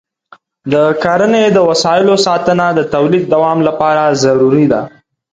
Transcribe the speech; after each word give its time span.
د 0.71 0.73
کرني 1.03 1.43
د 1.51 1.57
وسایلو 1.69 2.15
ساتنه 2.25 2.65
د 2.73 2.79
تولید 2.93 3.23
دوام 3.33 3.59
لپاره 3.67 4.03
ضروري 4.23 4.65
ده. 4.71 4.81